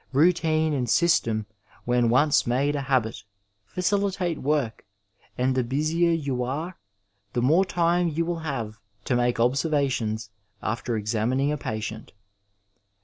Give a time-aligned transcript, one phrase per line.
[0.13, 1.45] Routine and system
[1.85, 3.23] when once made a habit,
[3.77, 4.83] faciUtate work,
[5.37, 6.79] and the busier you are
[7.33, 12.13] the more time you will have to make observations after examining a patient.